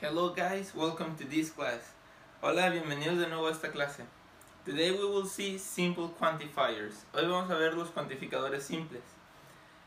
Hello 0.00 0.30
guys, 0.30 0.72
welcome 0.74 1.14
to 1.16 1.26
this 1.26 1.50
class. 1.50 1.92
Hola, 2.40 2.70
bienvenidos 2.70 3.18
de 3.18 3.26
nuevo 3.26 3.48
a 3.48 3.50
esta 3.50 3.70
clase. 3.70 4.06
Today 4.64 4.92
we 4.92 5.04
will 5.04 5.26
see 5.26 5.58
simple 5.58 6.08
quantifiers. 6.18 7.04
Hoy 7.12 7.26
vamos 7.26 7.50
a 7.50 7.56
ver 7.56 7.74
los 7.74 7.90
cuantificadores 7.90 8.62
simples. 8.62 9.02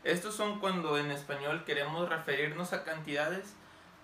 Estos 0.04 0.36
son 0.36 0.60
cuando 0.60 0.96
en 0.98 1.10
español 1.10 1.64
queremos 1.64 2.08
referirnos 2.08 2.72
a 2.72 2.84
cantidades, 2.84 3.54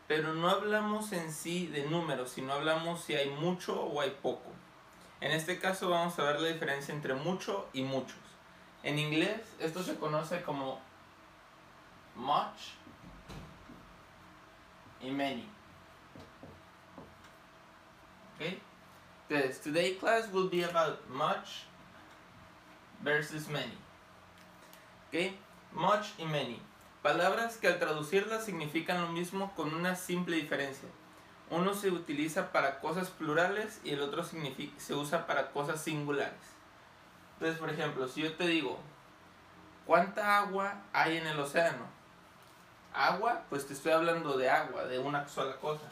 pero 0.09 0.35
no 0.35 0.51
hablamos 0.51 1.13
en 1.13 1.33
sí 1.33 1.69
de 1.69 1.85
números, 1.85 2.33
sino 2.33 2.55
hablamos 2.55 3.03
si 3.03 3.15
hay 3.15 3.31
mucho 3.31 3.81
o 3.81 4.01
hay 4.01 4.11
poco. 4.11 4.51
En 5.21 5.31
este 5.31 5.61
caso 5.61 5.91
vamos 5.91 6.19
a 6.19 6.25
ver 6.25 6.41
la 6.41 6.49
diferencia 6.49 6.93
entre 6.93 7.15
mucho 7.15 7.69
y 7.73 7.85
muchos. 7.85 8.19
En 8.83 8.99
inglés 8.99 9.43
esto 9.61 9.85
se 9.85 9.95
conoce 9.95 10.43
como 10.43 10.81
much 12.17 12.75
y 15.01 15.13
many. 15.13 15.60
Okay? 18.41 18.59
Entonces, 19.29 19.61
today 19.61 19.97
class 19.97 20.33
will 20.33 20.49
be 20.49 20.63
about 20.63 21.09
much 21.11 21.67
versus 23.03 23.49
many. 23.49 23.77
Okay? 25.09 25.35
Much 25.73 26.13
y 26.19 26.25
many. 26.25 26.61
Palabras 27.03 27.59
que 27.59 27.69
al 27.69 27.79
traducirlas 27.79 28.45
significan 28.45 29.03
lo 29.03 29.09
mismo 29.09 29.53
con 29.55 29.75
una 29.75 29.95
simple 29.95 30.37
diferencia. 30.37 30.89
Uno 31.51 31.75
se 31.75 31.91
utiliza 31.91 32.51
para 32.53 32.81
cosas 32.81 33.11
plurales 33.11 33.81
y 33.85 33.91
el 33.91 34.01
otro 34.01 34.25
se 34.25 34.95
usa 34.95 35.27
para 35.27 35.51
cosas 35.51 35.83
singulares. 35.83 36.33
Entonces, 37.35 37.59
por 37.59 37.71
ejemplo, 37.71 38.09
si 38.09 38.23
yo 38.23 38.35
te 38.35 38.47
digo, 38.47 38.79
¿cuánta 39.87 40.39
agua 40.39 40.83
hay 40.93 41.17
en 41.17 41.27
el 41.27 41.39
océano? 41.39 41.87
Agua, 42.93 43.43
pues 43.49 43.67
te 43.67 43.75
estoy 43.75 43.93
hablando 43.93 44.37
de 44.37 44.51
agua, 44.51 44.85
de 44.85 44.99
una 44.99 45.29
sola 45.29 45.57
cosa. 45.57 45.91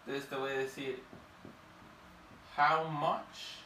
Entonces 0.00 0.28
te 0.28 0.36
voy 0.36 0.50
a 0.50 0.58
decir, 0.58 1.02
how 2.56 2.84
much 2.84 3.64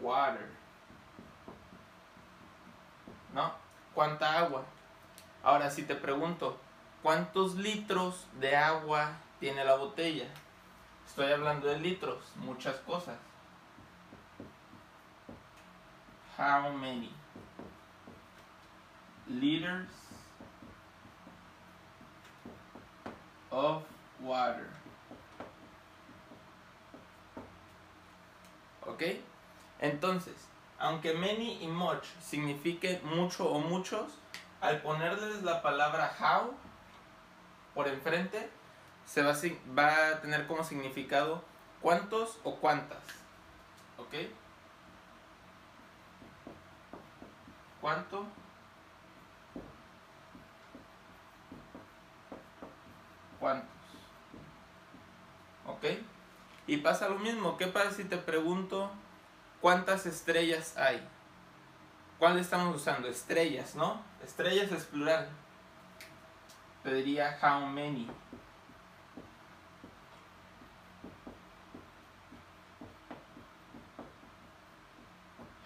water? 0.00 0.48
¿No? 3.34 3.52
¿Cuánta 3.94 4.38
agua? 4.38 4.64
Ahora, 5.42 5.70
si 5.70 5.82
te 5.82 5.94
pregunto, 5.94 6.58
¿cuántos 7.02 7.54
litros 7.54 8.26
de 8.40 8.56
agua 8.56 9.12
tiene 9.40 9.64
la 9.64 9.76
botella? 9.76 10.26
Estoy 11.06 11.32
hablando 11.32 11.68
de 11.68 11.78
litros, 11.78 12.32
muchas 12.36 12.76
cosas. 12.80 13.16
How 16.38 16.70
many 16.70 17.10
liters 19.28 19.88
of 23.50 23.82
water? 24.20 24.68
¿Ok? 28.86 29.02
Entonces, 29.80 30.34
aunque 30.78 31.14
many 31.14 31.62
y 31.62 31.68
much 31.68 32.04
signifiquen 32.22 33.00
mucho 33.04 33.50
o 33.50 33.58
muchos, 33.58 34.12
al 34.60 34.80
ponerles 34.82 35.42
la 35.42 35.62
palabra 35.62 36.12
how 36.20 36.54
por 37.74 37.88
enfrente, 37.88 38.48
se 39.06 39.22
va 39.22 39.32
a, 39.32 40.20
tener 40.20 40.46
como 40.46 40.64
significado 40.64 41.42
cuántos 41.80 42.38
o 42.42 42.56
cuántas. 42.56 42.98
¿Ok? 43.98 44.14
¿Cuánto? 47.80 48.26
¿Cuántos? 53.38 53.70
¿Ok? 55.66 55.84
Y 56.66 56.78
pasa 56.78 57.08
lo 57.08 57.18
mismo. 57.18 57.56
¿Qué 57.56 57.66
pasa 57.66 57.92
si 57.92 58.04
te 58.04 58.16
pregunto 58.16 58.90
cuántas 59.60 60.06
estrellas 60.06 60.76
hay? 60.76 61.06
¿Cuál 62.18 62.38
estamos 62.38 62.74
usando? 62.74 63.08
Estrellas, 63.08 63.74
¿no? 63.74 64.02
Estrellas 64.24 64.72
es 64.72 64.84
plural. 64.84 65.28
Te 66.82 66.94
diría 66.94 67.38
how 67.42 67.66
many. 67.66 68.08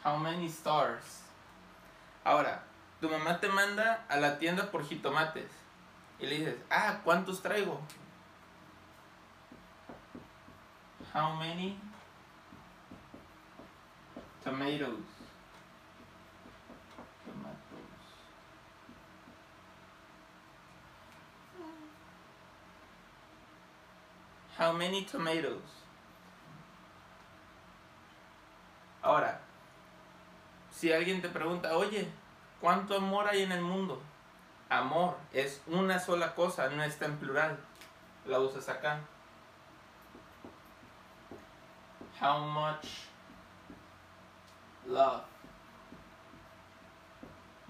How 0.05 0.17
many 0.17 0.47
stars? 0.47 1.21
Ahora, 2.25 2.63
tu 3.01 3.09
mamá 3.09 3.39
te 3.39 3.49
manda 3.49 4.05
a 4.09 4.17
la 4.17 4.39
tienda 4.39 4.71
por 4.71 4.85
jitomates 4.85 5.51
y 6.19 6.27
le 6.27 6.39
dices, 6.39 6.57
ah, 6.71 7.01
¿cuántos 7.05 7.43
traigo? 7.43 7.81
How 11.13 11.35
many 11.35 11.77
tomatoes? 14.45 15.11
Tomatoes. 17.27 18.07
How 24.57 24.73
many 24.73 25.05
tomatoes? 25.05 25.81
Ahora, 29.03 29.41
si 30.71 30.93
alguien 30.93 31.21
te 31.21 31.29
pregunta, 31.29 31.77
oye, 31.77 32.07
¿cuánto 32.61 32.97
amor 32.97 33.27
hay 33.27 33.43
en 33.43 33.51
el 33.51 33.63
mundo? 33.63 34.01
Amor 34.69 35.17
es 35.33 35.61
una 35.67 35.99
sola 35.99 36.37
cosa, 36.37 36.69
no 36.69 36.85
está 36.85 37.07
en 37.07 37.17
plural. 37.17 37.59
La 38.27 38.39
usas 38.39 38.69
acá. 38.69 39.01
How 42.21 42.39
much 42.39 42.87
love? 44.87 45.23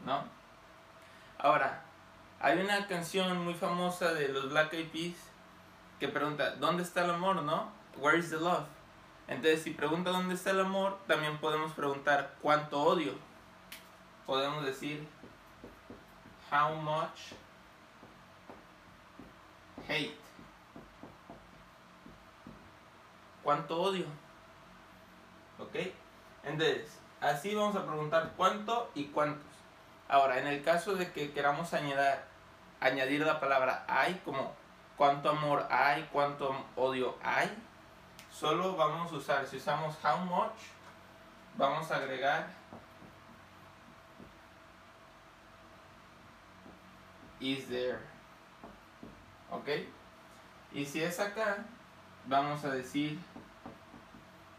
¿No? 0.05 0.25
Ahora, 1.39 1.83
hay 2.41 2.59
una 2.59 2.87
canción 2.87 3.45
muy 3.45 3.55
famosa 3.55 4.13
de 4.13 4.29
los 4.29 4.51
Black 4.51 4.73
Eyed 4.73 4.89
Peas 4.89 5.17
que 6.01 6.09
pregunta, 6.09 6.57
¿dónde 6.57 6.83
está 6.83 7.05
el 7.05 7.11
amor, 7.11 7.43
no? 7.43 7.71
Where 7.99 8.19
is 8.19 8.31
the 8.31 8.41
love? 8.41 8.67
Entonces, 9.29 9.63
si 9.63 9.71
pregunta 9.71 10.11
dónde 10.11 10.35
está 10.35 10.51
el 10.51 10.61
amor, 10.61 10.99
también 11.07 11.39
podemos 11.39 11.73
preguntar 11.73 12.35
cuánto 12.43 12.83
odio. 12.83 13.13
Podemos 14.27 14.65
decir, 14.65 15.07
how 16.51 16.75
much 16.75 17.35
hate. 19.89 20.19
¿Cuánto 23.43 23.81
odio? 23.81 24.07
¿Ok? 25.71 25.93
Entonces, 26.45 26.99
así 27.21 27.55
vamos 27.55 27.77
a 27.77 27.87
preguntar 27.87 28.33
cuánto 28.37 28.91
y 28.95 29.07
cuántos. 29.07 29.47
Ahora, 30.09 30.39
en 30.39 30.49
el 30.49 30.65
caso 30.65 30.95
de 30.97 31.13
que 31.13 31.33
queramos 31.33 31.73
añadir, 31.73 32.19
añadir 32.81 33.25
la 33.25 33.39
palabra 33.39 33.85
hay, 33.87 34.21
como 34.25 34.53
cuánto 34.97 35.31
amor 35.31 35.67
hay, 35.71 36.09
cuánto 36.13 36.67
odio 36.75 37.17
hay, 37.23 37.49
solo 38.33 38.77
vamos 38.77 39.13
a 39.13 39.17
usar, 39.17 39.47
si 39.47 39.59
usamos 39.59 39.97
how 40.05 40.19
much, 40.19 40.53
vamos 41.57 41.91
a 41.91 41.97
agregar 41.97 42.49
is 47.39 47.69
there. 47.69 47.99
¿Ok? 49.51 49.69
Y 50.73 50.85
si 50.85 51.03
es 51.03 51.19
acá, 51.21 51.59
vamos 52.27 52.65
a 52.65 52.71
decir 52.71 53.19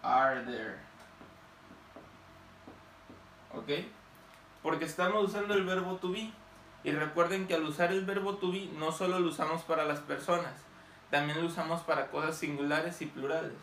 are 0.03 0.43
there. 0.45 0.90
¿Ok? 3.55 3.69
Porque 4.63 4.85
estamos 4.85 5.23
usando 5.23 5.53
el 5.53 5.65
verbo 5.65 5.95
to 5.97 6.11
be. 6.11 6.31
Y 6.83 6.91
recuerden 6.91 7.47
que 7.47 7.55
al 7.55 7.63
usar 7.63 7.91
el 7.91 8.05
verbo 8.05 8.35
to 8.37 8.51
be 8.51 8.69
no 8.77 8.91
solo 8.91 9.19
lo 9.19 9.29
usamos 9.29 9.61
para 9.63 9.85
las 9.85 9.99
personas, 9.99 10.53
también 11.11 11.39
lo 11.41 11.47
usamos 11.47 11.81
para 11.81 12.09
cosas 12.09 12.37
singulares 12.37 13.01
y 13.01 13.05
plurales. 13.05 13.57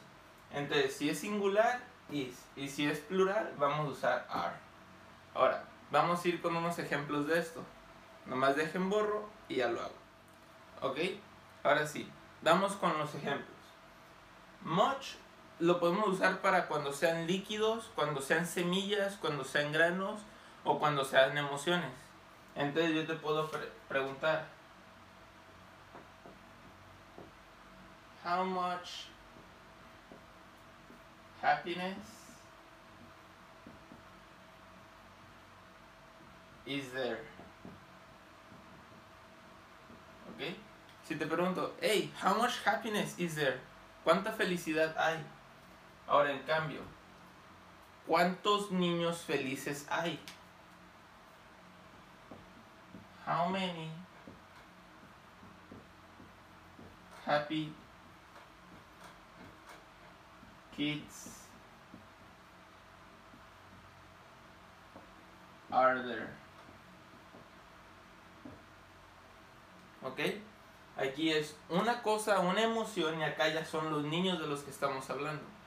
Entonces, 0.53 0.97
si 0.97 1.11
es 1.11 1.19
singular, 1.19 1.81
is. 2.11 2.37
Y 2.57 2.69
si 2.69 2.87
es 2.87 3.01
plural, 3.01 3.53
vamos 3.59 3.87
a 3.87 3.91
usar 3.91 4.27
are. 4.31 4.57
Ahora, 5.35 5.65
vamos 5.91 6.25
a 6.25 6.29
ir 6.29 6.41
con 6.41 6.57
unos 6.57 6.79
ejemplos 6.79 7.27
de 7.27 7.39
esto. 7.39 7.63
Nomás 8.27 8.57
dejen 8.57 8.91
borro 8.91 9.29
y 9.49 9.57
ya 9.57 9.69
lo 9.69 9.81
hago. 9.81 9.95
¿Ok? 10.83 10.99
Ahora 11.65 11.87
sí, 11.87 12.09
vamos 12.43 12.75
con 12.75 12.97
los 12.99 13.15
ejemplos. 13.15 13.57
Much 14.63 15.17
lo 15.61 15.81
podemos 15.81 16.07
usar 16.09 16.41
para 16.41 16.67
cuando 16.67 16.93
sean 16.93 17.27
líquidos, 17.27 17.91
cuando 17.95 18.21
sean 18.21 18.47
semillas, 18.47 19.17
cuando 19.21 19.45
sean 19.45 19.73
granos 19.73 20.21
o 20.65 20.79
cuando 20.79 21.05
sean 21.05 21.37
emociones. 21.37 21.91
Entonces 22.55 22.95
yo 22.95 23.07
te 23.07 23.15
puedo 23.15 23.51
pre- 23.51 23.71
preguntar, 23.89 24.47
how 28.25 28.45
much 28.45 29.07
happiness 31.43 31.97
is 36.67 36.93
there? 36.93 37.21
¿Ok? 40.35 40.55
Si 41.07 41.17
te 41.17 41.27
pregunto, 41.27 41.75
hey, 41.81 42.13
how 42.23 42.35
much 42.35 42.53
happiness 42.67 43.19
is 43.19 43.35
there? 43.35 43.59
¿Cuánta 44.05 44.33
felicidad 44.33 44.95
hay? 44.99 45.19
Ahora, 46.09 46.33
en 46.33 46.39
cambio, 46.45 46.81
¿cuántos 48.07 48.71
niños 48.71 49.21
felices 49.21 49.87
hay? 49.91 50.19
How 53.27 53.51
many 53.51 53.91
happy 57.27 57.75
kids 60.75 61.45
are 65.71 66.03
there? 66.03 66.31
¿Ok? 70.03 70.21
Aquí 70.97 71.31
es 71.31 71.55
una 71.69 72.03
cosa, 72.03 72.41
una 72.41 72.63
emoción 72.63 73.21
y 73.21 73.25
acá 73.25 73.49
ya 73.49 73.67
son 73.67 73.91
los 73.91 74.05
niños 74.05 74.39
de 74.41 74.47
los 74.47 74.63
que 74.63 74.71
estamos 74.71 75.11
hablando. 75.11 75.58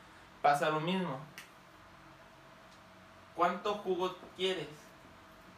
Pasa 0.42 0.70
lo 0.70 0.80
mismo. 0.80 1.20
¿Cuánto 3.36 3.76
jugo 3.76 4.16
quieres? 4.36 4.68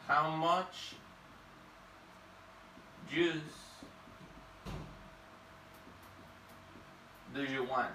How 0.07 0.29
much 0.29 0.95
juice 3.09 3.41
do 7.33 7.43
you 7.43 7.63
want? 7.63 7.93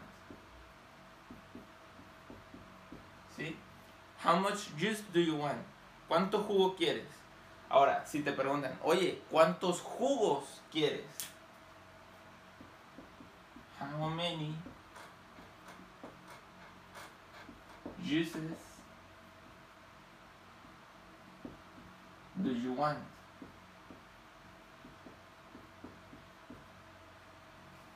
¿Sí? 3.37 3.57
How 4.25 4.37
much 4.37 4.71
juice 4.79 5.03
do 5.13 5.21
you 5.21 5.37
want? 5.37 5.59
¿Cuánto 6.09 6.43
jugo 6.43 6.75
quieres? 6.75 7.07
Ahora, 7.69 8.05
si 8.07 8.23
te 8.23 8.33
preguntan, 8.33 8.79
oye, 8.83 9.23
¿cuántos 9.31 9.81
jugos 9.83 10.63
quieres? 10.73 11.05
How 13.79 14.09
many 14.09 14.55
juices 18.09 18.43
do 22.39 22.51
you 22.51 22.73
want? 22.73 22.99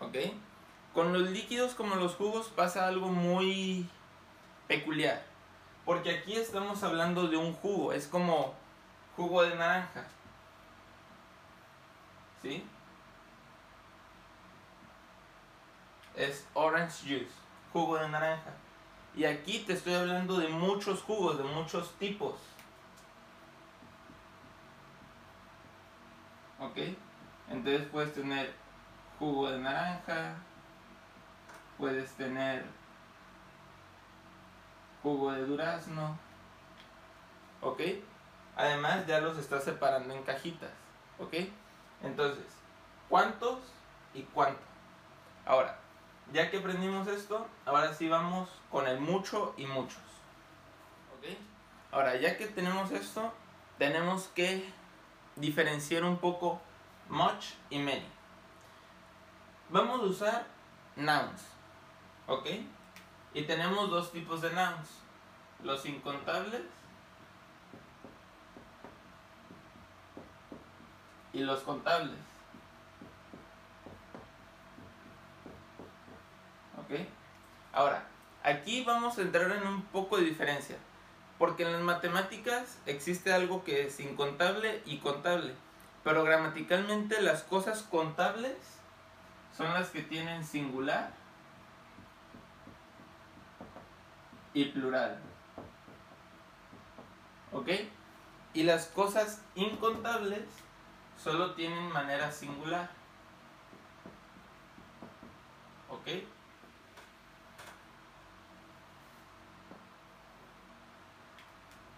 ¿Ok? 0.01 0.17
Con 0.93 1.13
los 1.13 1.31
líquidos 1.31 1.75
como 1.75 1.95
los 1.95 2.17
jugos 2.17 2.49
pasa 2.49 2.87
algo 2.87 3.09
muy 3.09 3.89
peculiar. 4.67 5.23
Porque 5.85 6.11
aquí 6.11 6.35
estamos 6.35 6.83
hablando 6.83 7.29
de 7.29 7.37
un 7.37 7.55
jugo. 7.55 7.93
Es 7.93 8.07
como 8.07 8.55
jugo 9.17 9.43
de 9.43 9.55
naranja. 9.55 10.05
¿Sí? 12.43 12.65
Es 16.15 16.47
orange 16.53 17.03
juice, 17.03 17.35
jugo 17.73 17.97
de 17.97 18.09
naranja. 18.09 18.51
Y 19.15 19.25
aquí 19.25 19.61
te 19.61 19.75
estoy 19.75 19.95
hablando 19.95 20.39
de 20.39 20.49
muchos 20.49 21.03
jugos, 21.03 21.39
de 21.39 21.45
muchos 21.45 21.93
tipos. 21.99 22.35
¿Ok? 26.59 26.79
Entonces 27.49 27.87
puedes 27.91 28.15
tener 28.15 28.55
jugo 29.19 29.51
de 29.51 29.59
naranja, 29.59 30.37
puedes 31.77 32.11
tener 32.13 32.65
jugo 35.03 35.33
de 35.33 35.45
durazno, 35.45 36.17
¿ok? 37.61 37.81
Además 38.57 39.07
ya 39.07 39.21
los 39.21 39.37
estás 39.37 39.65
separando 39.65 40.15
en 40.15 40.23
cajitas, 40.23 40.71
¿ok? 41.19 41.35
Entonces, 42.03 42.45
¿cuántos 43.09 43.59
y 44.15 44.23
cuánto? 44.23 44.63
Ahora, 45.45 45.77
ya 46.33 46.51
que 46.51 46.59
aprendimos 46.59 47.07
esto, 47.09 47.47
ahora 47.67 47.93
sí 47.95 48.09
vamos 48.09 48.49
con 48.71 48.87
el 48.87 49.01
mucho 49.01 49.55
y 49.57 49.67
muchos, 49.67 50.03
¿ok? 51.17 51.37
Ahora, 51.93 52.17
ya 52.17 52.39
que 52.39 52.47
tenemos 52.47 52.91
esto, 52.91 53.33
tenemos 53.79 54.29
que 54.29 54.73
diferenciar 55.37 56.05
un 56.05 56.17
poco 56.17 56.61
much 57.09 57.53
y 57.69 57.79
many. 57.79 58.07
Vamos 59.69 60.01
a 60.01 60.05
usar 60.05 60.47
nouns, 60.97 61.43
¿ok? 62.27 62.47
Y 63.35 63.43
tenemos 63.43 63.91
dos 63.91 64.11
tipos 64.13 64.41
de 64.41 64.51
nouns, 64.53 64.89
los 65.63 65.85
incontables 65.85 66.63
y 71.33 71.41
los 71.41 71.61
contables. 71.61 72.32
Ahora, 77.73 78.05
aquí 78.43 78.85
vamos 78.85 79.19
a 79.19 79.23
entrar 79.23 79.51
en 79.51 79.67
un 79.67 79.83
poco 79.83 80.19
de 80.19 80.25
diferencia, 80.25 80.77
porque 81.39 81.65
en 81.65 81.73
las 81.73 81.81
matemáticas 81.81 82.79
existe 82.87 83.33
algo 83.33 83.65
que 83.65 83.87
es 83.87 83.99
incontable 84.01 84.83
y 84.85 84.99
contable, 84.99 85.55
pero 86.05 86.25
gramaticalmente 86.25 87.21
las 87.23 87.43
cosas 87.43 87.83
contables 87.83 88.57
son 89.57 89.73
las 89.75 89.91
que 89.91 90.03
tienen 90.03 90.45
singular 90.45 91.13
y 94.55 94.67
plural. 94.67 95.19
¿Ok? 97.53 97.69
Y 98.55 98.65
las 98.65 98.87
cosas 98.87 99.43
incontables 99.55 100.43
solo 101.23 101.55
tienen 101.55 101.91
manera 101.91 102.33
singular. 102.33 102.91
¿Ok? 105.89 106.09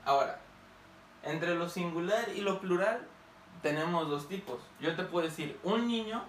Ahora, 0.04 0.38
entre 1.22 1.54
lo 1.54 1.68
singular 1.68 2.28
y 2.34 2.40
lo 2.42 2.60
plural 2.60 3.06
tenemos 3.62 4.08
dos 4.08 4.28
tipos. 4.28 4.60
Yo 4.80 4.94
te 4.94 5.04
puedo 5.04 5.26
decir 5.26 5.58
un 5.62 5.86
niño 5.86 6.22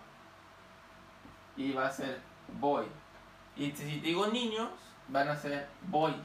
y 1.57 1.73
va 1.73 1.87
a 1.87 1.91
ser 1.91 2.21
boy. 2.59 2.85
Y 3.57 3.71
si 3.71 3.99
digo 3.99 4.27
niños, 4.27 4.69
van 5.09 5.29
a 5.29 5.35
ser 5.35 5.67
boys. 5.87 6.15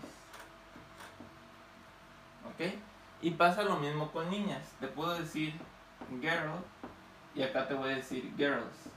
¿Ok? 2.53 2.75
Y 3.23 3.33
pasa 3.33 3.63
lo 3.63 3.77
mismo 3.77 4.11
con 4.13 4.31
niñas. 4.31 4.63
Te 4.79 4.89
puedo 4.89 5.15
decir 5.15 5.55
girl 6.21 6.65
y 7.35 7.43
acá 7.43 7.67
te 7.69 7.75
voy 7.75 7.93
a 7.93 7.97
decir 7.97 8.33
girls. 8.37 8.91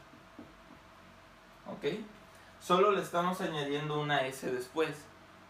¿Ok? 1.68 2.00
Solo 2.62 2.92
le 2.92 3.02
estamos 3.02 3.42
añadiendo 3.42 4.00
una 4.00 4.26
S 4.26 4.50
después. 4.52 5.06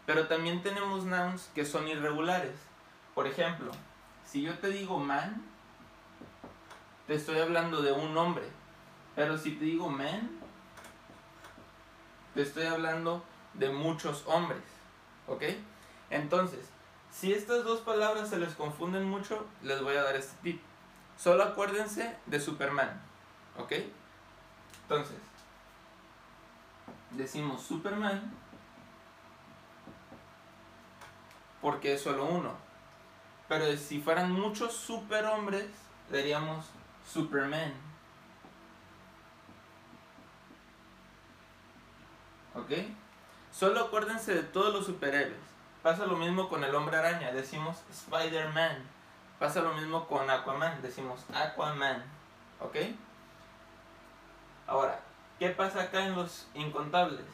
Pero 0.05 0.27
también 0.27 0.61
tenemos 0.61 1.05
nouns 1.05 1.49
que 1.55 1.65
son 1.65 1.87
irregulares. 1.87 2.55
Por 3.13 3.27
ejemplo, 3.27 3.71
si 4.25 4.41
yo 4.41 4.57
te 4.59 4.69
digo 4.69 4.99
man, 4.99 5.43
te 7.07 7.15
estoy 7.15 7.39
hablando 7.39 7.81
de 7.81 7.91
un 7.91 8.17
hombre. 8.17 8.45
Pero 9.15 9.37
si 9.37 9.51
te 9.51 9.65
digo 9.65 9.89
man, 9.89 10.29
te 12.33 12.41
estoy 12.41 12.65
hablando 12.65 13.23
de 13.53 13.69
muchos 13.69 14.23
hombres. 14.25 14.63
¿Ok? 15.27 15.43
Entonces, 16.09 16.69
si 17.11 17.33
estas 17.33 17.63
dos 17.63 17.81
palabras 17.81 18.29
se 18.29 18.39
les 18.39 18.55
confunden 18.55 19.07
mucho, 19.07 19.45
les 19.61 19.81
voy 19.81 19.95
a 19.95 20.03
dar 20.03 20.15
este 20.15 20.35
tip. 20.41 20.61
Solo 21.17 21.43
acuérdense 21.43 22.17
de 22.25 22.39
Superman. 22.39 23.01
¿Ok? 23.57 23.73
Entonces, 24.83 25.17
decimos 27.11 27.61
Superman 27.61 28.33
porque 31.61 31.93
es 31.93 32.01
solo 32.01 32.25
uno. 32.25 32.51
Pero 33.47 33.75
si 33.77 33.99
fueran 33.99 34.31
muchos 34.31 34.73
superhombres, 34.73 35.67
diríamos 36.11 36.65
Superman. 37.11 37.73
¿Ok? 42.55 42.71
Solo 43.51 43.81
acuérdense 43.81 44.33
de 44.33 44.43
todos 44.43 44.73
los 44.73 44.85
superhéroes. 44.85 45.37
Pasa 45.81 46.05
lo 46.05 46.15
mismo 46.15 46.47
con 46.47 46.63
el 46.63 46.73
hombre 46.75 46.97
araña, 46.97 47.31
decimos 47.31 47.77
Spider-Man. 47.91 48.77
Pasa 49.37 49.61
lo 49.61 49.73
mismo 49.73 50.07
con 50.07 50.29
Aquaman, 50.29 50.81
decimos 50.81 51.25
Aquaman. 51.33 52.03
¿Ok? 52.61 52.77
Ahora, 54.65 54.99
¿qué 55.39 55.49
pasa 55.49 55.83
acá 55.83 56.05
en 56.05 56.15
los 56.15 56.47
incontables? 56.53 57.25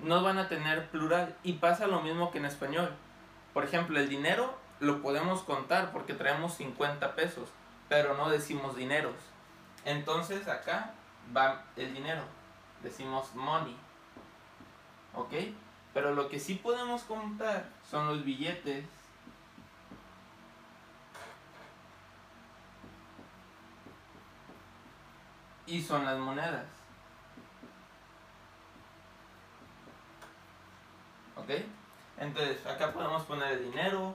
No 0.00 0.22
van 0.22 0.38
a 0.38 0.48
tener 0.48 0.90
plural 0.90 1.34
y 1.42 1.54
pasa 1.54 1.86
lo 1.86 2.00
mismo 2.00 2.30
que 2.30 2.38
en 2.38 2.44
español. 2.44 2.94
Por 3.54 3.64
ejemplo, 3.64 3.98
el 3.98 4.08
dinero 4.08 4.54
lo 4.80 5.02
podemos 5.02 5.42
contar 5.42 5.92
porque 5.92 6.14
traemos 6.14 6.54
50 6.54 7.14
pesos, 7.14 7.48
pero 7.88 8.16
no 8.16 8.30
decimos 8.30 8.76
dineros. 8.76 9.14
Entonces 9.84 10.48
acá 10.48 10.94
va 11.36 11.64
el 11.76 11.94
dinero, 11.94 12.22
decimos 12.82 13.34
money. 13.34 13.76
¿Ok? 15.14 15.34
Pero 15.92 16.14
lo 16.14 16.28
que 16.28 16.38
sí 16.38 16.54
podemos 16.54 17.02
contar 17.02 17.68
son 17.88 18.06
los 18.08 18.24
billetes. 18.24 18.84
y 25.70 25.80
son 25.80 26.04
las 26.04 26.18
monedas. 26.18 26.66
¿Ok? 31.36 31.50
Entonces, 32.18 32.66
acá 32.66 32.92
podemos 32.92 33.22
poner 33.22 33.52
el 33.52 33.70
dinero, 33.70 34.14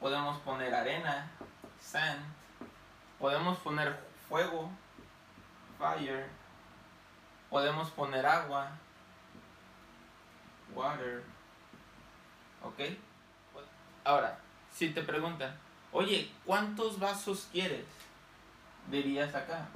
podemos 0.00 0.38
poner 0.40 0.74
arena, 0.74 1.30
sand, 1.80 2.22
podemos 3.18 3.58
poner 3.58 3.98
fuego, 4.28 4.70
fire, 5.78 6.26
podemos 7.50 7.90
poner 7.90 8.24
agua, 8.26 8.70
water, 10.74 11.24
¿ok? 12.62 12.80
Ahora, 14.04 14.38
si 14.72 14.90
te 14.90 15.02
preguntan, 15.02 15.54
oye, 15.92 16.30
¿cuántos 16.44 16.98
vasos 16.98 17.48
quieres? 17.52 17.84
Dirías 18.90 19.34
acá, 19.34 19.66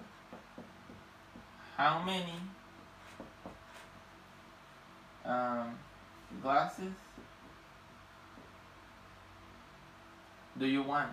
how 1.77 2.01
many 2.01 2.39
um, 5.25 5.75
glasses 6.43 6.93
do 10.55 10.67
you 10.67 10.83
want? 10.83 11.13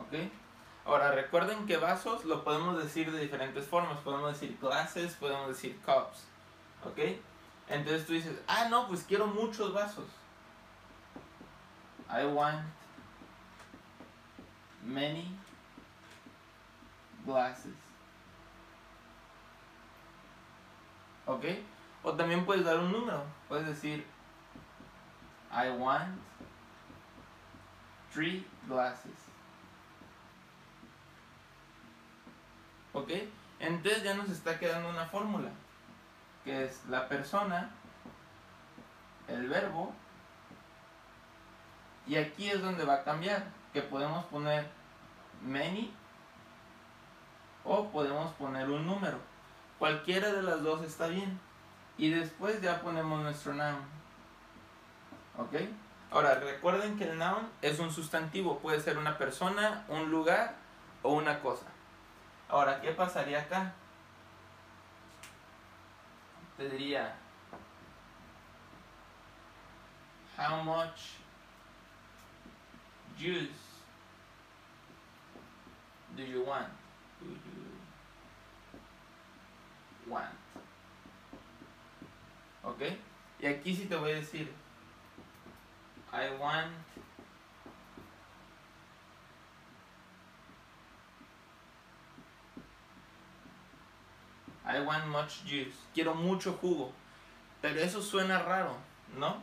¿Ok? 0.00 0.30
Ahora 0.84 1.12
recuerden 1.12 1.66
que 1.66 1.76
vasos 1.78 2.24
lo 2.24 2.44
podemos 2.44 2.76
decir 2.76 3.10
de 3.10 3.20
diferentes 3.20 3.66
formas. 3.66 3.98
Podemos 4.00 4.32
decir 4.32 4.58
glasses, 4.60 5.14
podemos 5.14 5.48
decir 5.48 5.80
cups. 5.80 6.24
¿Ok? 6.84 6.98
Entonces 7.68 8.06
tú 8.06 8.12
dices, 8.12 8.38
ah, 8.46 8.68
no, 8.68 8.86
pues 8.88 9.04
quiero 9.04 9.26
muchos 9.26 9.72
vasos. 9.72 10.06
I 12.10 12.26
want 12.26 12.64
many 14.84 15.34
glasses. 17.24 17.72
¿Ok? 21.26 21.44
O 22.04 22.12
también 22.12 22.44
puedes 22.44 22.64
dar 22.64 22.78
un 22.78 22.92
número. 22.92 23.24
Puedes 23.48 23.66
decir, 23.66 24.06
I 25.50 25.70
want 25.70 26.20
three 28.12 28.46
glasses. 28.68 29.12
¿Ok? 32.92 33.10
Entonces 33.58 34.04
ya 34.04 34.14
nos 34.14 34.28
está 34.28 34.58
quedando 34.58 34.90
una 34.90 35.06
fórmula, 35.06 35.50
que 36.44 36.64
es 36.64 36.84
la 36.88 37.08
persona, 37.08 37.70
el 39.26 39.48
verbo, 39.48 39.92
y 42.06 42.16
aquí 42.16 42.50
es 42.50 42.60
donde 42.60 42.84
va 42.84 42.96
a 42.96 43.04
cambiar, 43.04 43.44
que 43.72 43.80
podemos 43.80 44.24
poner 44.26 44.68
many 45.42 45.92
o 47.64 47.88
podemos 47.88 48.32
poner 48.34 48.68
un 48.68 48.86
número. 48.86 49.18
Cualquiera 49.78 50.32
de 50.32 50.42
las 50.42 50.62
dos 50.62 50.82
está 50.82 51.06
bien. 51.06 51.40
Y 51.96 52.10
después 52.10 52.60
ya 52.60 52.80
ponemos 52.80 53.22
nuestro 53.22 53.54
noun. 53.54 53.78
¿Ok? 55.38 55.54
Ahora, 56.10 56.34
recuerden 56.36 56.96
que 56.96 57.10
el 57.10 57.18
noun 57.18 57.48
es 57.62 57.78
un 57.78 57.92
sustantivo. 57.92 58.58
Puede 58.58 58.80
ser 58.80 58.98
una 58.98 59.18
persona, 59.18 59.84
un 59.88 60.10
lugar 60.10 60.54
o 61.02 61.12
una 61.12 61.40
cosa. 61.40 61.66
Ahora, 62.48 62.80
¿qué 62.80 62.92
pasaría 62.92 63.40
acá? 63.40 63.72
Te 66.56 66.68
diría, 66.68 67.16
how 70.38 70.62
much 70.62 71.16
juice 73.18 73.50
do 76.16 76.22
you 76.22 76.42
want? 76.42 76.68
Do 77.20 77.26
you 77.26 77.80
want? 80.06 80.30
¿Ok? 82.74 82.82
Y 83.40 83.46
aquí 83.46 83.74
sí 83.74 83.86
te 83.86 83.96
voy 83.96 84.12
a 84.12 84.16
decir, 84.16 84.52
I 86.12 86.40
want 86.40 86.72
I 94.66 94.80
want 94.80 95.06
much 95.06 95.42
juice. 95.44 95.76
Quiero 95.92 96.14
mucho 96.14 96.54
jugo. 96.54 96.92
Pero 97.60 97.80
eso 97.80 98.02
suena 98.02 98.42
raro, 98.42 98.76
¿no? 99.18 99.42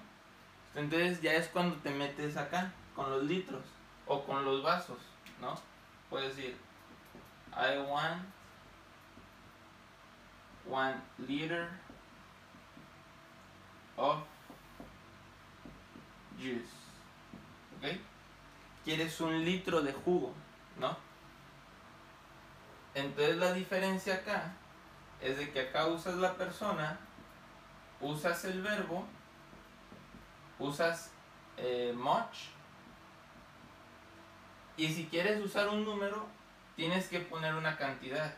Entonces 0.76 1.22
ya 1.22 1.34
es 1.34 1.48
cuando 1.48 1.76
te 1.78 1.92
metes 1.92 2.38
acá, 2.38 2.74
con 2.96 3.10
los 3.10 3.24
litros 3.24 3.64
o 4.08 4.24
con 4.24 4.44
los 4.44 4.64
vasos, 4.64 4.98
¿no? 5.40 5.60
Puedes 6.10 6.36
decir, 6.36 6.58
I 7.54 7.78
want 7.90 8.24
one 10.70 10.96
liter 11.20 11.70
of 13.98 14.20
juice. 16.38 16.72
¿Ok? 17.78 17.98
Quieres 18.84 19.20
un 19.22 19.44
litro 19.46 19.82
de 19.82 19.94
jugo, 19.94 20.34
¿no? 20.80 20.98
Entonces 22.94 23.38
la 23.38 23.54
diferencia 23.54 24.16
acá 24.16 24.54
es 25.22 25.38
de 25.38 25.52
que 25.52 25.62
acá 25.62 25.88
usas 25.88 26.16
la 26.16 26.36
persona, 26.36 27.00
usas 28.02 28.44
el 28.46 28.62
verbo, 28.62 29.06
usas 30.60 31.12
eh, 31.58 31.94
much, 31.96 32.50
y 34.78 34.88
si 34.88 35.06
quieres 35.06 35.40
usar 35.44 35.70
un 35.70 35.86
número, 35.86 36.26
tienes 36.76 37.08
que 37.08 37.20
poner 37.20 37.54
una 37.54 37.78
cantidad. 37.78 38.34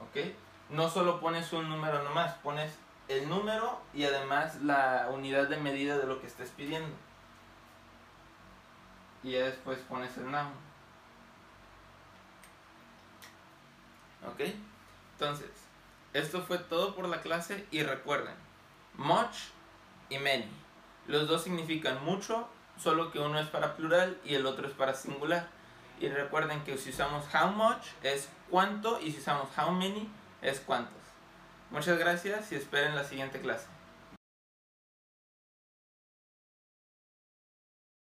¿Ok? 0.00 0.34
No 0.72 0.88
solo 0.88 1.20
pones 1.20 1.52
un 1.52 1.68
número 1.68 2.02
nomás, 2.02 2.32
pones 2.36 2.72
el 3.06 3.28
número 3.28 3.78
y 3.92 4.04
además 4.04 4.62
la 4.62 5.08
unidad 5.12 5.48
de 5.48 5.58
medida 5.58 5.98
de 5.98 6.06
lo 6.06 6.18
que 6.18 6.26
estés 6.26 6.48
pidiendo. 6.48 6.96
Y 9.22 9.32
ya 9.32 9.44
después 9.44 9.78
pones 9.80 10.16
el 10.16 10.30
noun. 10.30 10.52
¿Ok? 14.26 14.40
Entonces, 15.12 15.50
esto 16.14 16.40
fue 16.42 16.56
todo 16.56 16.94
por 16.94 17.06
la 17.06 17.20
clase 17.20 17.66
y 17.70 17.82
recuerden, 17.82 18.34
much 18.96 19.50
y 20.08 20.18
many. 20.18 20.48
Los 21.06 21.28
dos 21.28 21.42
significan 21.42 22.02
mucho, 22.02 22.48
solo 22.78 23.12
que 23.12 23.18
uno 23.18 23.38
es 23.38 23.48
para 23.48 23.76
plural 23.76 24.18
y 24.24 24.36
el 24.36 24.46
otro 24.46 24.66
es 24.66 24.72
para 24.72 24.94
singular. 24.94 25.48
Y 26.00 26.08
recuerden 26.08 26.64
que 26.64 26.78
si 26.78 26.90
usamos 26.90 27.26
how 27.34 27.50
much 27.50 27.88
es 28.02 28.30
cuánto 28.50 28.98
y 29.00 29.12
si 29.12 29.18
usamos 29.18 29.48
how 29.56 29.70
many 29.70 30.08
es 30.42 30.60
cuántos. 30.60 31.00
Muchas 31.70 31.98
gracias 31.98 32.52
y 32.52 32.56
esperen 32.56 32.94
la 32.94 33.04
siguiente 33.04 33.40
clase. 33.40 33.66